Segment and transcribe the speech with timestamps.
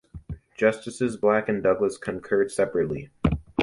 [0.57, 3.11] Justices Black and Douglas concurred separately.